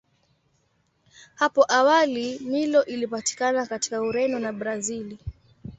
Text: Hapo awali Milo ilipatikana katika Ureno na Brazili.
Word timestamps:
Hapo 1.35 1.63
awali 1.73 2.39
Milo 2.39 2.85
ilipatikana 2.85 3.65
katika 3.65 4.01
Ureno 4.01 4.39
na 4.39 4.53
Brazili. 4.53 5.17